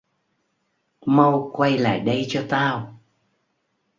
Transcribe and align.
mau 1.05 1.47
quay 1.53 1.77
lại 1.77 1.99
đây 1.99 2.25
cho 2.29 2.45
tao 2.49 2.99